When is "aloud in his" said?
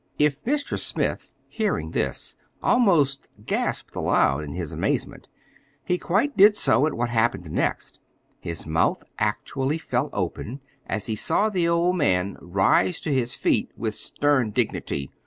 3.95-4.73